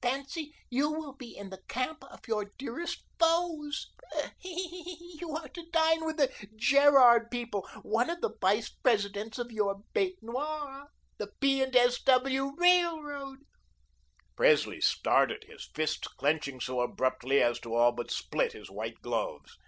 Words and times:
Fancy, 0.00 0.54
you 0.70 0.90
will 0.90 1.12
be 1.12 1.36
in 1.36 1.50
the 1.50 1.60
camp 1.68 2.02
of 2.04 2.26
your 2.26 2.46
dearest 2.56 3.02
foes. 3.18 3.92
You 4.42 5.36
are 5.36 5.50
to 5.50 5.68
dine 5.70 6.06
with 6.06 6.16
the 6.16 6.32
Gerard 6.56 7.30
people, 7.30 7.68
one 7.82 8.08
of 8.08 8.22
the 8.22 8.30
Vice 8.40 8.70
Presidents 8.70 9.38
of 9.38 9.52
your 9.52 9.82
bete 9.92 10.16
noir, 10.22 10.86
the 11.18 11.26
P. 11.42 11.62
and 11.62 11.76
S. 11.76 12.02
W. 12.04 12.52
Railroad." 12.56 13.40
Presley 14.34 14.80
started, 14.80 15.44
his 15.44 15.66
fists 15.74 16.08
clenching 16.08 16.58
so 16.58 16.80
abruptly 16.80 17.42
as 17.42 17.60
to 17.60 17.74
all 17.74 17.92
but 17.92 18.10
split 18.10 18.52
his 18.54 18.70
white 18.70 19.02
gloves. 19.02 19.58